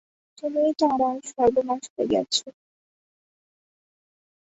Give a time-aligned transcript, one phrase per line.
[0.37, 2.33] তুমিই তো আমার সর্বনাশ করিয়াছ।